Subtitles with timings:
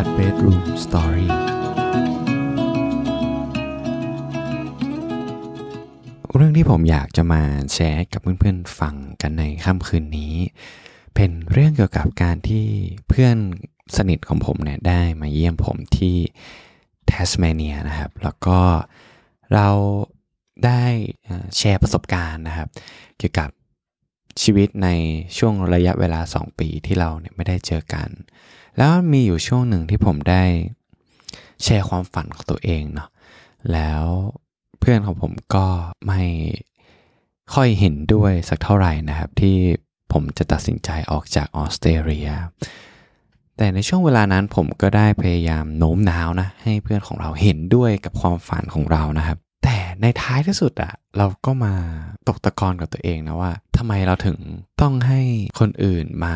[0.00, 1.28] พัฒ Bedroom Story
[6.36, 7.42] เรื่องที่ผมอยากจะมา
[7.72, 10.34] แชร์กับเพื่อนๆฟังกันในค่ำคืนนี้
[11.14, 12.66] เป็นเรื่องเกี่ยวกับการที่
[13.08, 13.36] เพื่อน
[13.96, 16.16] สนิทของผมเนี่ยได้มาเยี่ยมผมที่
[17.06, 18.60] แทสเมเนียนะครับ แล้วก็
[19.54, 19.68] เรา
[20.64, 20.82] ได้
[21.56, 22.68] แชร์ประสบการณ์นะครับ
[23.18, 23.50] เกี่ยวกับ
[24.42, 24.88] ชีวิตใน
[25.38, 28.10] ช่วงระยะเวลา 2 ปีที่เราเนี่ยไม่ได้เจอกัน
[28.82, 30.42] แล้วมีอยู่ช่วงหนึ่งที่ผมได้
[31.62, 33.08] แชร์ความฝันของตัวเองเนาะ
[33.72, 34.04] แล้ว
[34.78, 35.66] เพื่อนของผมก็
[36.06, 36.22] ไม่
[37.54, 39.56] ค่อยเห็นด้วยสักเท่าไหร่นะครับ ที่
[40.12, 42.28] ผมจะตัดสินใจออกจากออสเตรเลีย
[43.56, 51.74] แต่ในช่วงเวลานั้นผมก็ได้พยายามโน้มน้าวนะ ให้เพื่อนของเราเห็นด้วยกับความฝันของเรานะครับ แต่ในท้ายที่สุดอะเราก็มา
[52.28, 54.38] ตกตะกอนกับตัวเองนะว่าทำไมเราถึง
[54.80, 55.20] ต้องให้
[55.60, 56.34] คนอื่นมา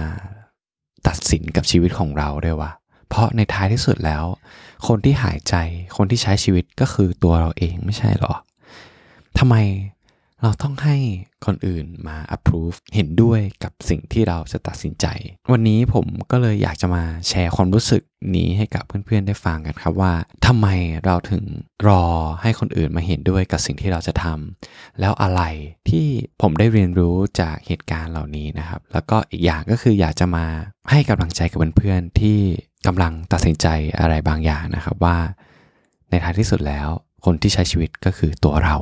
[1.06, 2.70] ตัดสินกับชีวิตของเราด้วยว่ะ
[3.08, 4.24] เพราะในท้ายที่สุดแล้ว
[4.86, 5.54] คนที่หายใจ
[5.96, 8.32] คนที่ใช้ชีวิตก็คือตัวเราเองไม่ใช่หรอ
[9.38, 9.54] ทำไม
[10.44, 10.96] เราต้องให้
[11.46, 15.06] คนอื่นมา approve เห็นด้วยกับสิ่งที่เราจะตัดสินใจ
[15.52, 18.02] วันนี้ผมก็เลยอยากจะมาแชร์ความรู้สึก
[18.36, 20.12] นี้ให้กับเพื่อนๆได้ฟังกันครับว่า
[20.46, 20.68] ทำไม
[21.04, 21.44] เราถึง
[21.88, 22.04] รอ
[22.42, 25.42] ให้คนอื่นมาเห็นด้วยกับสิ่งที่เราจะทำแล้วอะไร
[25.90, 26.06] ที่
[26.42, 30.46] ผมได้เรียนรู้จากเหตุการณ์เหล่านี้นะครับ แล้วก็อีกอย่างก็คืออยากจะมา
[30.90, 32.38] ให้กำลังใจกับเพื่อนๆที่
[32.86, 33.66] กำลังตัดสินใจ
[34.00, 35.18] อะไรบางอย่างนะครับว่า
[36.10, 36.88] ในท้ายที่สุดแล้ว
[37.24, 38.76] คนที่ใช้ชีวิตก็คือตัวเรา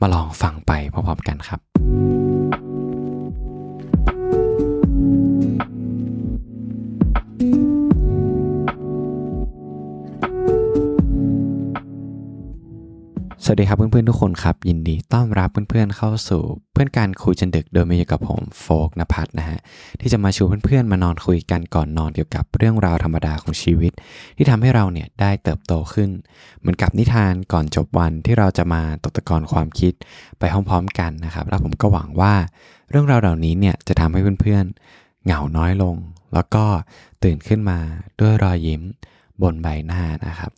[0.00, 2.19] มาลองฟังไปพร้อมๆกันครับ
[13.44, 19.58] สวัสดีครับเพื่อนๆทุกคนครับ ยินดีต้อนรับเพื่อนๆเข้าสู่เพื่อนการคุยจนดึกโดยมีอยู่กับผมโฟกนภัทรนะฮะ
[20.00, 23.92] ที่จะมาชวนเพื่อนๆมานอนคุยกันก่อนนอนเกี่ยวกับเรื่องราวธรรมดาของชีวิต
[24.36, 26.10] ที่ทำให้เราเนี่ยได้เติบโตขึ้น
[26.60, 29.92] เหมือนกับนิทานก่อนจบวันที่เราจะมาตกตะกอนความคิด
[30.38, 32.34] ไปพร้อมๆกันนะครับ แล้วผมก็หวังว่า
[32.90, 35.96] เรื่องราวเหล่านี้เนี่ยจะทำให้เพื่อนๆเหงาน้อยลง
[36.34, 36.64] แล้วก็
[37.24, 37.78] ตื่นขึ้นมา
[38.20, 38.82] ด้วยรอยยิ้ม
[39.42, 40.52] บนใบหน้านะครับ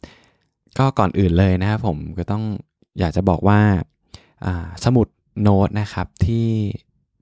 [0.79, 2.45] ก็ก่อนอื่นเลยนะครับผมก็ต้อง
[2.99, 3.61] อยากจะบอกว่า
[4.85, 5.07] สมุด
[5.43, 6.47] โน้ตนะครับที่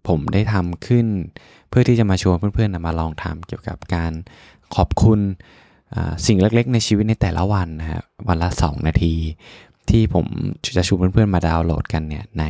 [0.08, 1.06] ผมได้ทำขึ้น
[1.68, 4.12] เพื่อที่จะมาชวนเพื่อนๆมาลองทำเกี่ยวกับการ
[4.74, 5.20] ขอบคุณ
[6.26, 9.14] สิ่งเล็กๆ ในชีวิตในแต่ละวันนะครับวันละ 2 นาที
[9.90, 10.26] ที่ผม
[10.76, 12.44] จะชวนเพื่อนๆมาดาวน์โหลดกันเนี่ยใน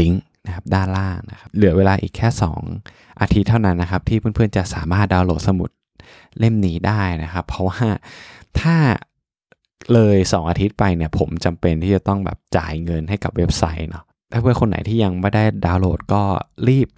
[0.00, 2.28] ลิงก์นะครับด้านล่างนะครับเหลือเวลาอีกแค่
[2.74, 5.70] 2 อาทิตย์เท่านั้นนะครับ ที่เพื่อนๆจะสามารถดาวน์โหลดสมุด
[6.38, 7.86] เล่มนี้ได้นะครับ เพราะว่า
[8.60, 8.76] ถ้า
[9.92, 16.22] เลย 2 อาทิตย์ไปเนี่ยผมจำเป็นที่จะต้องแบบจ่ายเงินให้กับเว็บไซต์เนาะถ้าเพื่อนคนไหนที่ยังไม่ได้ดาวน์โหลดก็
[16.68, 16.88] รีบ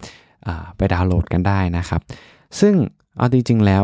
[0.77, 2.01] ไปดาวน์โหลดกันได้นะครับ
[2.59, 2.73] ซึ่ง
[3.17, 3.83] เอาจริงๆแล้ว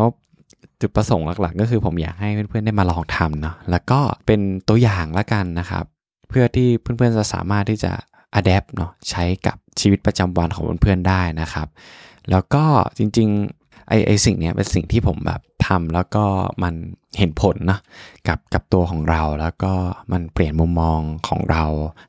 [0.81, 4.39] จุดประสงค์หลักๆ ก็คือผมอยากให้เพื่อนๆได้มาลองทำเนาะแล้วก็เป็น
[4.69, 5.85] ตัวอย่างละกันนะครับ
[6.29, 7.91] เพื่อที่เพื่อนๆจะสามารถที่จะ
[8.35, 11.67] อัดแอปเนาะใช้กับชีวิตประจำวันของเพื่อนๆได้นะครับ
[12.31, 12.63] แล้วก็
[12.97, 16.25] จริงๆ ไอไอสิ่งนี้เป็นสิ่งที่ผมแบบทำแล้วก็
[16.63, 16.73] มัน
[17.17, 17.79] เห็นผลนะ
[18.27, 19.73] กับกับตัวของเราแล้วก็
[20.11, 21.63] มันเปลี่ยนมุมมองของเรา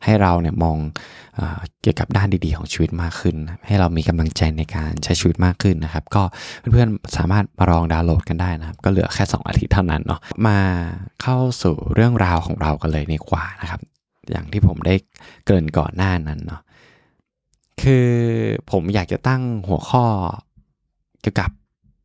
[0.05, 0.77] ให้เราเนี่ยมอง
[1.39, 1.41] อ
[1.83, 6.23] เกี่ยวกับด้านดีๆของชีวิตมากขึ้น ให้เรามีกำลังใจในการใช้ชีวิตมากขึ้นนะครับ ก็
[6.73, 10.59] เพื่อนๆสามารถมาลองดาวน์โหลดกันได้นะครับ ก็เหลือแค่ 2 อาทิตย์เท่านั้นเนาะมา
[11.23, 13.81] เข้าสู่เรื่องราวของเรากันเลยในกว่านะครับ
[14.31, 14.95] อย่างที่ผมได้
[15.47, 16.61] เกินก่อนหน้านั้นเนาะ
[17.83, 18.09] คือ
[18.71, 20.05] ผมอยากจะตั้งหัวข้อ
[21.21, 21.51] เกี่ยวกับ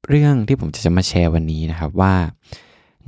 [0.10, 2.14] เรื่องที่ผมจะจะมาแชร์วันนี้นะครับว่า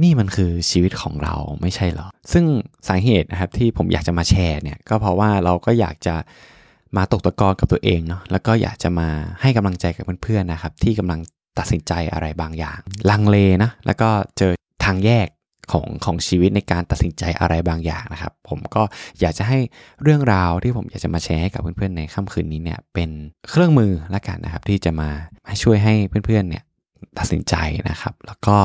[0.04, 2.46] นี่มันคือชีวิตของเราไม่ใช่หรอ ซึ่ง
[2.88, 6.16] สาเหตุนะครับที่ผมอยากจะมาแชร์เนี่ยก็เพราะว่าเราก็อยากจะ
[6.98, 9.10] มาตกตะกอนกับตัวเองเนาะแล้วก็อยากจะมา
[9.42, 11.20] ให้กำลังใจกับเพื่อนๆนะครับ ที่กำลัง
[11.60, 14.54] ตัดสินใจอะไรบางอย่าง ลังเลนะแล้วก็เจอ
[14.86, 15.28] ทางแยก
[15.72, 18.84] ของของชีวิตในการตัดสินใจอะไรบางอย่างนะครับ ผมก็
[19.20, 19.60] อยากจะให้
[20.04, 23.10] เรื่องราวที่ผมอยากจะมาแชร์ให้กับเพื่อนๆในค่ำคืนนี้เนี่ยเป็น
[23.50, 25.10] เครื่องมือละกันนะครับ ที่จะมา
[25.64, 26.64] ช่วยให้เพื่อนๆเนี่ย
[27.18, 27.56] ตัดสินใจ
[27.90, 28.56] นะครับ แล้วก็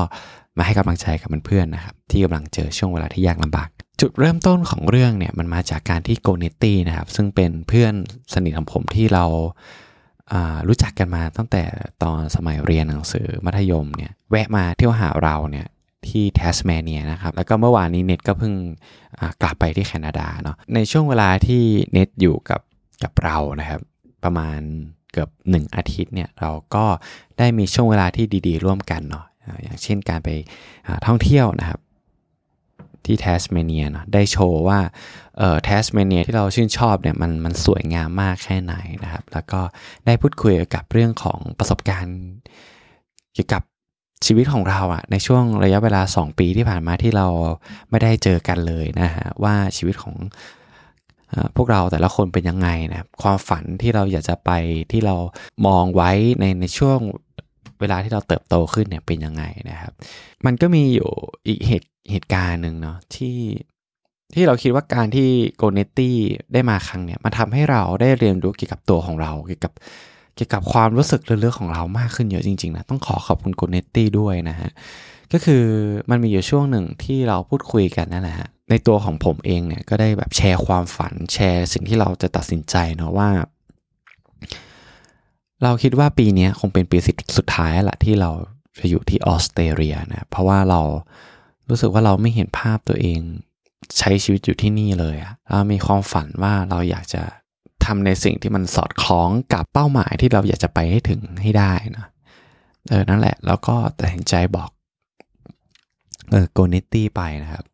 [0.57, 3.69] มาให้กำลังใจกับเพื่อนๆนะครับ ที่กำลังเจอช่วงเวลาที่ยากลำบาก
[4.01, 7.93] จุดเริ่มต้นของเรื่องเนี่ยมันมาจากการที่โกเนตี้นะครับ ซึ่งเป็นเพื่อน
[8.33, 9.25] สนิทของผมที่เรา
[10.67, 11.63] รู้จักกันมาตั้งแต่
[12.03, 15.67] ตอนสมัยเรียนหนังสือมัธยมเนี่ยแวะมาเที่ยวหาเราเนี่ย
[16.07, 18.53] ที่แทสเมเนียนะครับ แล้วก็เมื่อวานนี้เน็ตก็เพิ่ง
[19.41, 22.61] กลับไปที่แคนาดาเนาะในช่วงเวลาที่เน็ตอยู่กับ
[23.03, 23.81] กับเรานะครับ
[24.23, 24.59] ประมาณ
[25.11, 26.85] เกือบ1 อาทิตย์เนี่ยเราก็
[27.37, 29.25] ได้มีช่วงเวลาที่ดีๆ ร่วมกันเนาะ
[29.63, 30.29] อย่างเช่นการไป
[31.07, 31.79] ท่องเที่ยวนะครับ
[33.05, 34.79] ที่แทสเมเนียเนาะได้โชว์ว่า
[35.37, 39.61] เอ่อแทสเมเนียที่เราชื่นชอบเนี่ยมันมันสวยงามมากแค่ไหนนะครับ แล้วก็
[40.05, 42.17] ได้พูดคุยกับเรื่องของประสบการณ์
[43.33, 43.63] เกี่ยวกับ
[44.25, 47.27] ชีวิตของเราอะในช่วงระยะเวลา 2 ปีที่ผ่านมาที่เรา
[47.89, 50.15] ไม่ได้เจอกันเลยนะฮะว่าชีวิตของ
[51.55, 54.51] พวกเราแต่ละคนเป็นยังไงนะความฝันที่เราอยากจะไป
[54.91, 55.15] ที่เรา
[55.67, 56.99] มองไว้ในในช่วง
[57.79, 59.93] เวลาที่เราเติบโตขึ้นเนี่ยเป็นยังไงนะครับ
[60.45, 61.09] มันก็มีอยู่
[61.47, 63.37] อีกเหตุเหตุการณ์หนึ่งเนาะที่
[64.33, 66.17] ที่เราคิดว่าการที่โกเนตตี้
[66.53, 69.73] ได้มาครั้งเนี่ยมันทำให้เราได้เรียนรู้เกี่ยวกับตัวของเราเกี่ยวกับ
[70.35, 74.69] เกี่ยวกับความรู้สึกเรื่องของเรามากขึ้นเยอะจริงๆนะต้องขอขอบคุณโกเนตตี้ด้วยนะฮะ
[75.31, 75.63] ก็คือ
[76.09, 83.29] มันมีอยู่ช่วงหนึ่งที่เราพูดคุยกันนั่นแหละฮะ ในตัวของผมเองเนี่ยก็ได้แบบแชร์ความฝันแชร์สิ่งที่เราจะตัดสินใจเนาะว่า
[85.63, 86.97] เราคิดว่าปีนี้คงเป็นปี
[87.37, 88.31] สุดท้ายแหละที่เรา
[88.79, 90.81] จะอยู่ที่ออสเตรเลียนะเพราะว่าเรา
[91.69, 93.19] รู้สึกว่าเราไม่เห็นภาพตัวเอง
[93.97, 97.23] ใช้ชีวิตอยู่ที่นี่เลยอะเรามีความฝันว่าเราอยากจะ
[97.85, 102.07] ทำในสิ่งที่มันสอดคล้องกับเป้าหมายที่เราอยากจะไปให้ถึงให้ได้นะ
[102.89, 104.69] เออนั่นแหละ แล้วก็ตัดสินใจบอก
[106.31, 107.65] เออโกนตตี้ไปนะครับ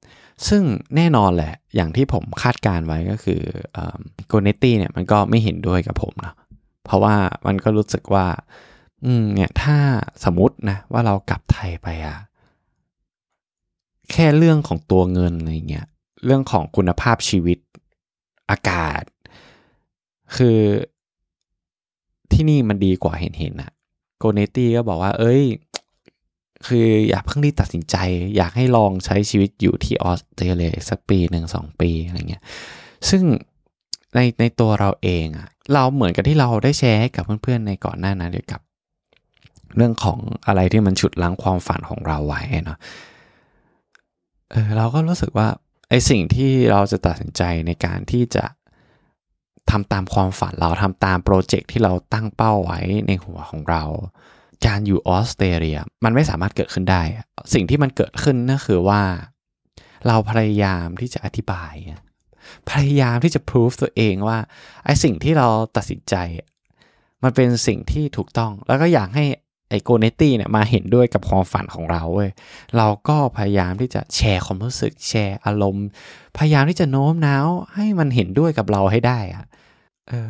[0.47, 0.63] ซึ่ง
[0.95, 3.41] แน่นอนแหละ อย่างที่ผมคาดการไว้ก็คือ
[4.27, 6.33] โกเนตตี้เนี่ยมันก็ไม่เห็นด้วยกับผมนะ
[6.85, 7.15] เพราะว่า
[7.45, 8.27] มันก็รู้สึกว่า
[9.05, 9.77] อืมเนี่ยถ้า
[10.23, 12.17] สมมตินะว่าเรากลับไทยไปอะ
[14.11, 15.87] แค่เรื่องของตัวเงินอะไรเงี้ย
[16.25, 17.59] เรื่องของคุณภาพชีวิต
[18.49, 19.03] อากาศ
[20.35, 20.59] คือ
[22.31, 23.71] ที่นี่มันดีกว่าเห็นเห็นอะ
[24.17, 25.43] โกเนตี้ก็บอกว่า เอ้ย
[26.67, 27.95] คืออยากเพิ่งรีบตัดสินใจ
[28.37, 32.43] อยากให้ลองใช้ชีวิตอยู่ที่ออสเตรเลียสักปีหนึ่งสองปีอะไรเงี้ย
[33.09, 33.23] ซึ่ง
[34.15, 38.61] ในในตัวเราเองอะเราเหมือนกับที่เราได้แชร์ให้กับเพื่อนๆในก่อนหน้านั้นเกี่ยวกับ
[39.75, 42.79] เรื่องของอะไรที่มันฉุดล้างความฝันของเราไว้เนาะ
[44.51, 45.47] เออเราก็รู้สึกว่า
[45.89, 48.45] ไอสิ่งที่เราจะตัดสินใจในการที่จะ
[49.71, 53.83] ทำตามความฝันเราทำตามโปรเจกต์ที่เราตั้งเป้าไว้ในหัวของเรา
[54.65, 57.01] การอยู่ออสเตรเลียมันไม่สามารถเกิดขึ้นได้
[57.53, 59.01] สิ่งที่มันเกิดขึ้นนั่นคือว่า
[60.07, 61.73] เราพยายามที่จะอธิบาย
[62.71, 64.37] พยายามที่จะพิสูจตัวเองว่า
[64.85, 65.47] ไอสิ่งที่เรา
[65.77, 66.15] ตัดสินใจ
[67.23, 69.25] มันเป็นสิ่งที่ถูกต้อง แล้วก็อยากให้
[69.69, 72.29] ไอโกเนตี้เนี่ยมาเห็นด้วยกับความฝันของเราเว้ย
[72.77, 75.87] เราก็พยายามที่จะแชร์ความรู้สึกแชร์อารมณ์
[76.37, 79.45] พยายามที่จะโน้มน้าวให้มันเห็นด้วยกับเราให้ได้อะ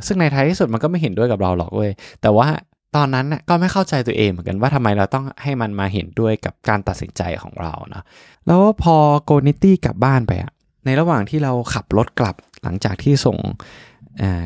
[0.08, 1.92] ซึ่งในท้ายที่สุดมันก็ไม่เห็นด้วยกับเราหรอกเว้ย
[2.22, 2.48] แต่ว่า
[2.96, 8.04] ตอนนั้นน่ยก็ไม่เข้าใจตัวเองเหมือนกันว่าทำไมเราต้องให้มันมาเห็นด้วยกับการตัดสินใจของเราเนาะ
[8.48, 10.52] แล้วพอโกเนตี้กลับบ้านไปอะ
[10.86, 13.38] ในระหว่างที่เราขับรถกลับหลังจากที่ส่ง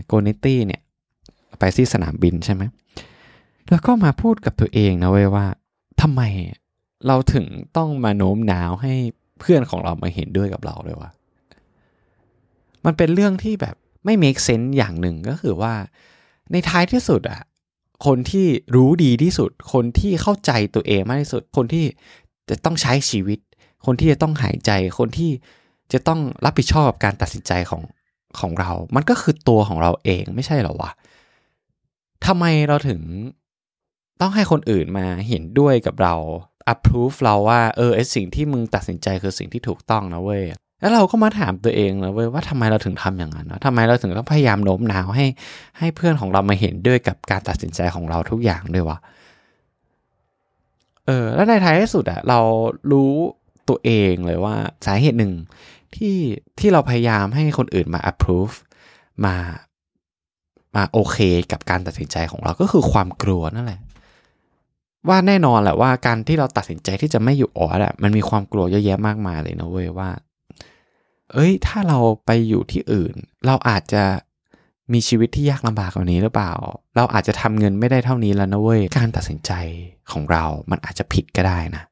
[0.06, 0.82] โกเนตี้เนี่ย
[1.60, 2.64] ไปที่สนามบินใช่ไหม
[3.70, 5.46] แล้วก็มาพูดกับตัวเองนะเว้ยว่า
[6.02, 6.22] ทำไม
[7.08, 7.46] เราถึง
[7.78, 8.94] ต้องมาโน้มน้าวให้
[9.40, 11.10] เพื่อนของเรามาเห็นด้วยกับเราเลยวะ
[12.86, 13.76] มันเป็นเรื่องที่แบบ
[14.06, 15.74] ไม่ make sense อย่างหนึ่งก็คือว่า
[16.52, 17.42] ในท้ายที่สุดอะ
[18.06, 21.86] คนที่รู้ดีที่สุด คนที่เข้าใจตัวเองมากที่สุด คนที่
[22.50, 23.40] จะต้องใช้ชีวิต
[23.86, 25.32] คนที่จะต้องหายใจ คนที่
[25.94, 27.82] จะต้องรับผิดชอบกับการตัดสินใจของ
[28.40, 30.92] ของเรา มันก็คือตัวของเราเองไม่ใช่หรอวะ
[32.26, 33.02] ทำไมเราถึง
[34.22, 36.16] ต้องให้คนอื่นมาเห็นด้วยกับเรา
[36.74, 40.44] approve เราว่า เออไอสิ่งที่มึงตัดสินใจคือสิ่งที่ถูกต้องนะเว้ย
[40.80, 45.26] แล้วเราก็มาถามตัวเองนะเว้ยว่าทำไมเราถึงทำอย่างนั้นนะทำไมเราถึงต้องพยายามโน้มน้าวให้
[45.80, 48.98] ให้เพื่อนของเรามาเห็นด้วยกับการตัดสินใจของเราทุกอย่างด้วยวะ
[51.06, 52.40] เออแล้วในท้ายที่สุดอะเรา
[52.92, 53.14] รู้
[53.70, 54.56] ตัวเองเลยว่า
[54.86, 55.34] สาเหตุหนึ่ง
[55.96, 56.18] ที่
[56.60, 58.56] ที่เราพยายามให้คนอื่นมา approve
[59.26, 59.36] มา
[60.76, 61.18] มาโอเค
[61.52, 63.80] กับการตัดสินใจของเราก็คือความกลัวนั่นแหละ
[65.10, 70.10] ว่าแน่นอนแหละว่าการที่เราตัดสินใจที่จะไม่อยู่อ๋อสอะมันมีความกลัวเยอะแยะมากมายเลยนะเว้ยว่า
[71.34, 73.14] เอ้ย ถ้าเราไปอยู่ที่อื่น
[73.46, 74.04] เราอาจจะ
[74.94, 76.54] มีชีวิตที่ยากลำบากกว่านี้หรือเปล่า
[76.96, 79.52] เราอาจจะทำเงินไม่ได้เท่านี้แล้วนะเว้ย การตัดสินใจ
[80.12, 81.84] ของเรา มันอาจจะผิดก็ได้นะ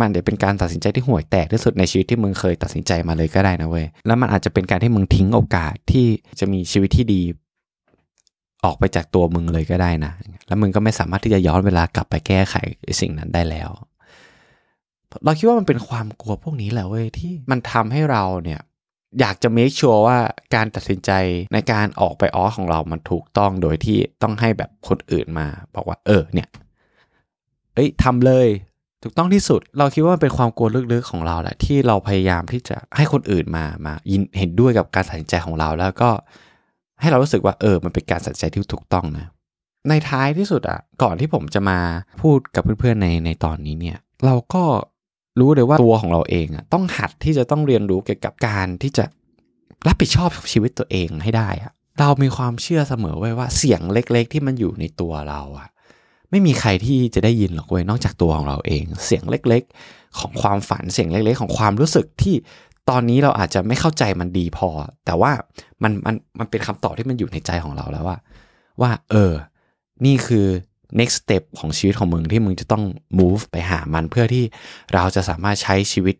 [0.00, 6.06] มันเดี๋ยวเป็นการตัดสินใจที่ห่วยแตกที่สุดในชีวิตที่มึงเคยตัดสินใจมาเลยก็ได้นะเว้ย แล้วมันอาจจะเป็นการที่มึงทิ้งโอกาสที่
[6.40, 7.22] จะมีชีวิตที่ดี
[8.64, 10.12] ออกไปจากตัวมึงเลยก็ได้นะ
[10.48, 12.54] แล้วมึงก็ไม่สามารถที่จะย้อนเวลากลับไปแก้ไข
[13.00, 13.70] สิ่งนั้นได้แล้ว
[15.24, 18.60] เราคิดว่ามันเป็นความกลัวพวกนี้แหละเว้ยที่มันทำให้เราเนี่ย
[19.20, 20.18] อยากจะ make sure ว่า
[20.54, 21.10] การตัดสินใจ
[21.52, 26.48] ในการออกไปออของเรามันถูกต้องโดยที่ต้องให้แบบคนอื่นมา บอกว่าเออเนี่ย
[27.74, 28.48] เอ้ยทำเลย
[29.02, 36.10] ถูกต้องที่สุด เราคิดว่ามันเป็นความกลัวลึกๆของเราแหละที่เราพยายามที่จะให้คนอื่นมามายินเห็นด้วยกับการตัดสินใจของเราแล้วก็
[37.00, 39.26] ให้เรารู้สึกว่าเออ มันเป็นการตัดสินใจที่ถูกต้องนะ
[39.88, 41.78] ในท้ายที่สุดอะ ก่อนที่ผมจะมา
[42.22, 44.64] พูดกับเพื่อนๆในในตอนนี้เนี่ย เราก็
[45.40, 49.04] รู้เลยว่าตัวของเราเองอะต้องหัดที่จะต้องเรียนรู้เกี่ยวกับการที่จะ
[49.86, 55.68] รับผิดชอบชีวิตตัวเองให้ได้อะเรามีความเชื่อเสมอไว้ว่าเสียงเล็ก ๆ ที่มันอยู่ในตัวเราอะ
[56.30, 62.34] ไม่มีใครที่จะได้ยินหรอกเว้ยนอกจากตัวของเราเอง เสียงเล็ก ๆ ของความฝันเสียงเล็ก ๆ ของความรู้สึกที่
[62.90, 64.68] ตอนนี้เราอาจจะไม่เข้าใจมันดีพอ
[65.06, 65.32] แต่ว่า
[65.82, 68.18] มันมันมันเป็นคำตอบที่มันอยู่ในใจของเราแล้วว่า
[68.80, 69.32] ว่า เออ
[70.06, 70.46] นี่คือ
[70.98, 72.84] next step ของชีวิตของมึงที่มึงจะต้อง
[73.18, 74.44] move ไปหามันเพื่อที่
[74.94, 76.16] เราจะสามารถใช้ชีวิต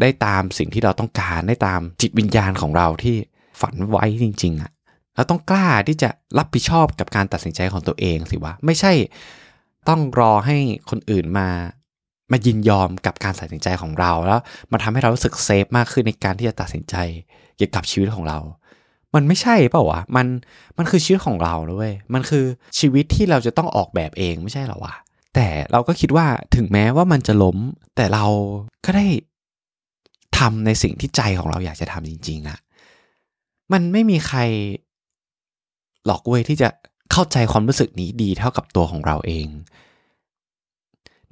[0.00, 3.16] ได้ตามสิ่งที่เราต้องการได้ตามจิตวิญญาณของเราที่
[3.60, 4.70] ฝันไว้จริง ๆอะ่ะ
[5.14, 8.92] เราต้องกล้าที่จะรับผิดชอบกับการตัดสินใจของตัวเองสิวะไม่ใช่
[9.88, 10.56] ต้องรอให้
[10.90, 11.48] คนอื่นมา
[12.32, 14.40] มายินยอมกับการตัดสินใจของเราแล้ว
[14.72, 16.96] มาทำให้เรารู้สึกเซฟมากขึ้นในการที่จะตัดสินใจ
[17.56, 18.38] เกี่ยวกับชีวิตของเรา
[19.14, 20.26] มันไม่ใช่เปล่าวะมัน
[20.78, 22.44] มันคือชีวิตของเราด้วยมันคือ
[22.78, 24.94] ชีวิตที่เราจะต้องออกแบบเองไม่ใช่หรอวะ
[25.34, 27.58] แต่เราก็คิดว่าถึงแม้ว่ามันจะล้ม
[27.96, 28.26] แต่เรา
[28.84, 29.06] ก็ได้
[30.38, 32.58] ทำในสิ่งที่ใจของเราอยากจะทำจริงๆอะ
[33.72, 34.38] มันไม่มีใคร
[36.06, 36.68] หลอกเว้ยที่จะ
[37.12, 39.46] เข้าใจความรู้สึกนี้ดีเท่ากับตัวของเราเอง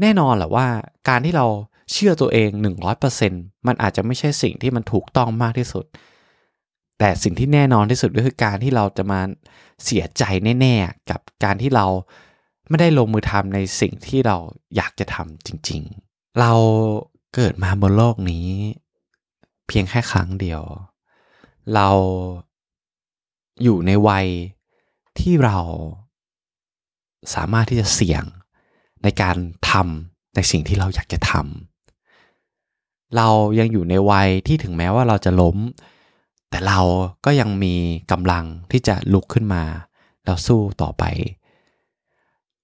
[0.01, 0.67] แน่นอนแหละว่า
[1.09, 1.47] การที่เรา
[1.93, 2.51] เชื่อตัวเอง
[3.09, 5.85] 100%มันอาจจะไม่ใช่สิ่งที่มันถูกต้องมากที่สุด
[7.04, 9.21] แต่สิ่งที่แน่นอนที่สุดก็คือการที่เราจะมา
[9.85, 10.23] เสียใจ
[10.61, 11.87] แน่ๆ กับการที่เรา
[12.68, 14.37] ไม่ได้ลงมือทำในสิ่งที่เรา
[14.76, 16.52] อยากจะทำจริงๆ เรา
[17.35, 18.47] เกิดมาบนโลกนี้
[19.66, 20.62] เพียงแค่ครั้งเดียว
[21.75, 21.88] เรา
[23.62, 24.26] อยู่ในวัย
[25.18, 25.59] ที่เรา
[27.35, 28.25] สามารถที่จะเสี่ยง
[29.02, 29.37] ในการ
[29.71, 33.28] ทำในสิ่งที่เราอยากจะทำเรา
[33.59, 35.59] ยังอยู่ในวัยที่ถึงแม้ว่าเราจะล้ม
[36.52, 36.80] แต่เรา
[37.25, 37.75] ก็ยังมี
[38.12, 39.62] กำลังที่จะลุกขึ้นมา
[40.25, 41.04] แล้วสู้ต่อไป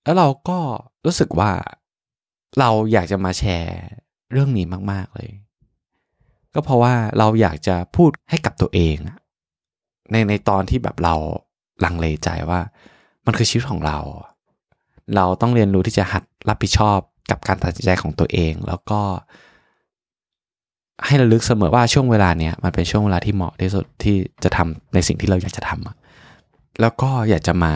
[0.02, 0.58] แล้วเราก็
[1.04, 1.52] รู้สึกว่า
[2.58, 3.78] เราอยากจะมาแชร์
[4.32, 5.30] เรื่องนี้มาก ๆ เลย
[6.54, 8.96] ก็เพราะว่าเราอยากจะพูดให้กับตัวเอง
[10.10, 11.14] ในในตอนที่แบบเรา
[11.84, 12.60] ลังเลใจว่า
[13.26, 13.98] มันคือชีวิตของเรา
[15.16, 16.98] เราต้องเรียนรู้ที่จะหัดรับผิดชอบ
[17.30, 19.00] กับการตัดสินใจของตัวเอง แล้วก็
[21.06, 27.74] ให้ระลึกเสมอว่าช่วงเวลาเนี้ยมันเป็นช่วงเวลาที่เหมาะที่สุดที่จะทำในสิ่งที่เราอยากจะทำแล้วก็อยากจะมา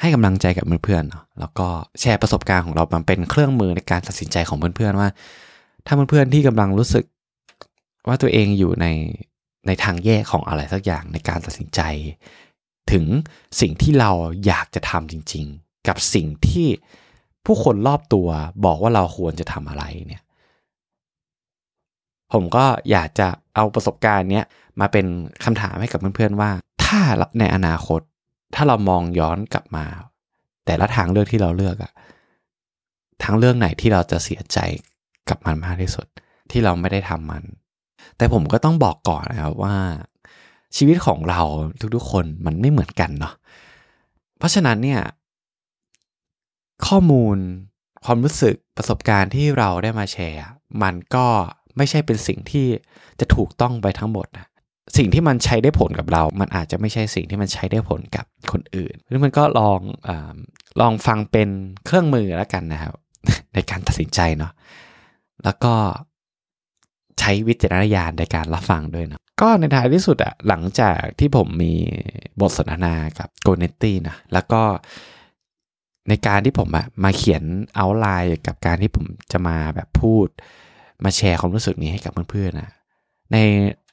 [0.00, 1.68] ให้กำลังใจกับเพื่อนๆแล้วก็
[2.00, 5.08] แชร์ประสบการณ์ของเรามันเป็นเครื่องมือในการตัดสินใจของเพื่อนๆว่า
[5.86, 7.04] ถ้าเพื่อนๆที่กำลังรู้สึก
[8.08, 8.86] ว่าตัวเองอยู่ใน
[9.66, 11.80] ในทางแยกของอะไรสักอย่างในการตัดสินใจ
[12.92, 13.04] ถึง
[13.60, 14.10] สิ่งที่เรา
[14.46, 16.68] อยากจะทำจริง ๆ กับสิ่งที่
[17.44, 18.28] ผู้คนรอบตัว
[18.64, 20.22] บอกว่าเราควรจะทำอะไรเนี่ย
[22.34, 24.44] ผมก็อยากจะเอาประสบการณ์เนี้ย
[24.80, 25.06] มาเป็น
[25.44, 26.50] คำถามให้กับเพื่อนๆว่า
[26.84, 27.00] ถ้า
[27.38, 28.00] ในอนาคต
[28.54, 29.84] ถ้าเรามองย้อนกลับมา
[30.66, 31.92] แต่ละทางเลือกที่เราเลือกอะ
[33.22, 34.58] ทางเรื่องไหนที่เราจะเสียใจ
[35.28, 36.06] กับมันมากที่สุด
[36.50, 37.42] ที่เราไม่ได้ทำมัน
[38.16, 39.76] แต่ผมก็ต้องบอกก่อนนะครับว่า
[40.76, 41.40] ชีวิตของเรา
[41.94, 43.34] ทุกๆคนมันไม่เหมือนกันเนาะ
[44.38, 45.00] เพราะฉะนั้นเนี่ย
[46.86, 47.36] ข้อมูล
[48.04, 50.42] ความรู้สึกประสบการณ์ที่เราได้มาแชร์
[50.82, 51.26] มันก็
[51.76, 52.66] ไม่ใช่เป็นสิ่งที่
[53.20, 54.46] จะถูกต้องไปทั้งหมดนะ
[54.96, 60.10] สิ่งที่มันใช้ได้ผลกับเรา มันอาจจะไม่ใช่สิ่งที่มันใช้ได้ผลกับคนอื่นเพราะมันก็ลองอ
[60.80, 61.48] ลองฟังเป็น
[61.84, 62.94] เครื่องมือแล้วกันนะครับ
[63.54, 64.52] ในการตัดสินใจเนาะ
[65.44, 65.74] แล้วก็
[67.20, 71.74] ใช้วิจารณญาณในการรับฟังด้วยนะก็ในท้ายที่สุดอะหลังจากที่ผมมี
[72.40, 74.62] บทสนทนากับโกเนตตี้นะ แล้วก็
[76.08, 77.42] ในการที่ผมอะมาเขียน
[77.74, 80.28] เอาไลน์กับการที่ผมจะมาแบบพูด
[81.04, 82.70] มาแชร์ความรู้สึกนี้ให้กับเพื่อนๆนะ
[83.32, 83.36] ใน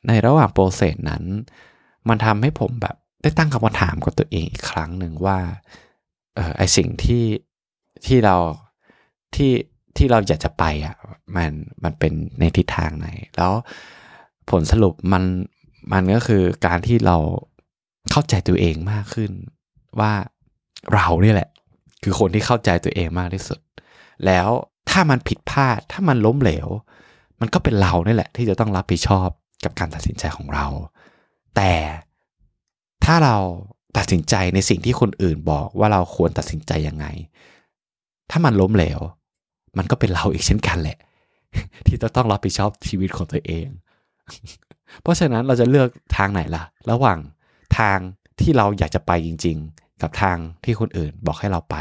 [0.08, 1.24] ในระหว่างโปรเซสนั้น
[2.10, 5.40] มันทำให้ผมแบบได้ตั้งคำถามกับตัวเองอีกครั้งหนึ่งว่า
[6.36, 7.26] เออไอสิ่งที่
[8.06, 8.38] ที่เรา
[9.36, 9.52] ที่
[9.98, 10.96] ที่เราอยากจะไปอะ
[11.36, 11.52] มัน
[11.84, 13.54] มันเป็นในทิศทางไหน แล้ว
[14.50, 15.24] ผลสรุปมัน
[15.94, 17.18] มันก็คือการที่เรา
[18.12, 19.32] เข้าใจตัวเองมากขึ้น
[20.00, 20.14] ว่า
[20.94, 21.50] เราเนี่ยแหละ
[22.04, 23.60] คือคนที่เข้าใจตัวเองมากที่สุด
[24.26, 24.48] แล้ว
[24.92, 26.68] ถ้ามันผิดพลาด ถ้ามันล้มเหลว
[27.40, 29.28] มันก็เป็นเรานี่แหละ ที่จะต้องรับผิดชอบ
[29.64, 30.68] กับการตัดสินใจของเรา
[31.56, 31.74] แต่
[33.06, 33.38] ถ้าเรา
[33.98, 37.06] ตัดสินใจในสิ่งที่คนอื่นบอกว่าเราควรตัดสินใจยังไง
[38.32, 39.00] ถ้ามันล้มเหลว
[39.78, 40.98] มันก็เป็นเราอีกเช่นกันแหละ
[41.86, 43.68] ที่จะต้องรับผิดชอบชีวิตของตัวเอง
[45.02, 47.20] เพราะฉะนั้นเราจะเลือกทางไหนล่ะ ระหว่าง
[47.78, 47.98] ทาง
[48.42, 51.76] ที่เราอยากจะไปจริง ๆ กับทางที่คนอื่นบอกให้เราไป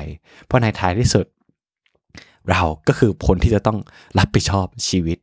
[0.47, 1.27] เพราะในท้ายที่สุด
[2.51, 3.79] เราก็คือคนที่จะต้อง
[4.19, 5.19] รับผิดชอบชีวิต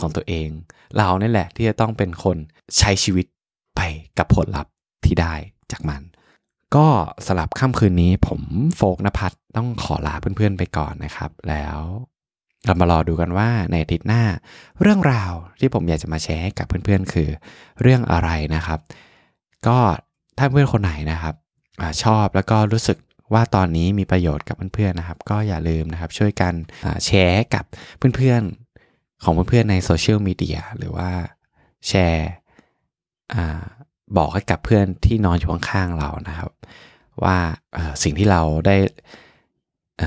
[0.00, 0.48] ของตัวเอง
[0.96, 2.36] เรานี่แหละที่จะต้องเป็นคน
[2.78, 3.26] ใช้ชีวิต
[3.76, 3.80] ไป
[4.18, 4.72] กับผลลัพธ์
[5.04, 5.34] ที่ได้
[5.72, 6.02] จากมัน
[6.76, 6.86] ก็
[7.26, 8.40] สลับค่ำคืนนี้ผม
[8.76, 11.78] โฟกนภัทรต้องขอลาเพื่อนๆไปก่อนนะครับ แล้ว
[12.66, 14.22] เรามารอดูกันว่าในอาทิตย์หน้า
[14.80, 17.28] เรื่องราวที่ผมอยากจะมาแชร์ให้กับเพื่อนๆ คือ
[17.82, 18.80] เรื่องอะไรนะครับ
[19.66, 19.78] ก็
[20.38, 21.34] ถ้าเพื่อนคนไหนนะครับ
[22.02, 22.98] ชอบแล้วก็รู้สึก
[23.32, 26.54] ว่าตอนนี้มีประโยชน์กับเพื่อนๆนะครับ ก็อย่าลืมนะครับช่วยกัน
[27.06, 27.64] แชร์กับ
[28.16, 31.10] เพื่อนๆของเพื่อนๆในโซเชียลมีเดียหรือว่า
[31.88, 32.30] แชร์
[34.16, 36.50] บอกให้กับเพื่อนที่นอนอยู่ข้างๆเรานะครับ
[37.24, 37.36] ว่า
[38.02, 38.76] สิ่งที่เราได้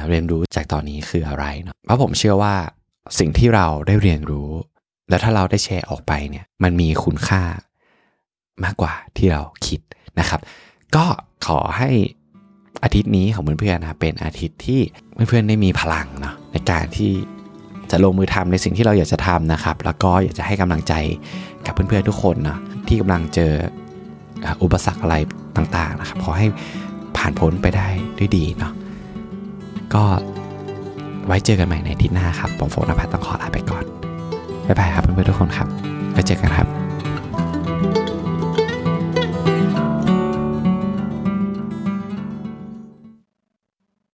[0.10, 2.56] เรียนรู้จากตอนนี้คืออะไรเนาะเพราะผมเชื่อว่า
[3.20, 4.50] สิ่งที่เราได้เรียนรู้
[5.10, 7.44] แล้วถ้าเราได้แชร์ออกไปเนี่ยมันมีคุณค่า
[8.64, 9.80] มากกว่าที่เราคิด
[10.20, 10.42] นะครับ
[10.96, 11.06] ก็
[11.48, 11.90] ขอให้
[12.84, 14.80] อาทิตย์นี้ของเพื่อนๆนะเป็นอาทิตย์ที่
[15.30, 17.12] เพื่อนๆได้มีพลังเนาะในการที่
[17.92, 20.94] จะลงมือทำในสิ่งที่เราอยากจะทำนะครับ แล้วก็อยากจะให้กำลังใจ
[21.66, 23.54] กับเพื่อนๆทุกคนนะที่กำลังเจอ
[24.64, 25.16] อุปสรรคอะไร
[25.58, 26.48] ต่างๆนะครับขอให้
[27.18, 27.88] ผ่านพ้นไปได้
[28.18, 28.74] ด้วยดีเนาะ
[29.94, 30.04] ก็
[31.28, 33.84] ไว้เจอกันใหม่ในอาทิตย์หน้าครับ ผมโฟนภัทรต้องขอลาไปก่อน
[34.68, 35.68] บ๊ายบายครับเพื่อนๆทุกคนครับ
[36.12, 36.68] ไว้เจอกันครับ